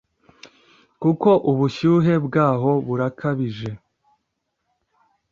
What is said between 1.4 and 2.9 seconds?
ubushyuhe bwaho